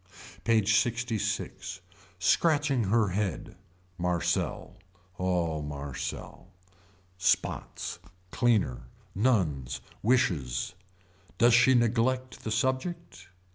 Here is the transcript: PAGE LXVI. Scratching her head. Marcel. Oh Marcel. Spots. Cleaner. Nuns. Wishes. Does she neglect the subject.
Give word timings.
PAGE 0.45 0.71
LXVI. 0.83 1.79
Scratching 2.17 2.85
her 2.85 3.09
head. 3.09 3.55
Marcel. 3.99 4.77
Oh 5.19 5.61
Marcel. 5.61 6.47
Spots. 7.19 7.99
Cleaner. 8.31 8.87
Nuns. 9.13 9.79
Wishes. 10.01 10.73
Does 11.37 11.53
she 11.53 11.75
neglect 11.75 12.43
the 12.43 12.49
subject. 12.49 13.27